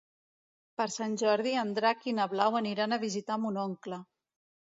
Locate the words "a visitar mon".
2.97-3.63